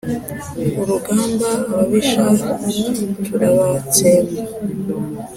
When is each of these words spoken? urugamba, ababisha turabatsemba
urugamba, 0.81 1.49
ababisha 1.73 2.23
turabatsemba 3.25 4.41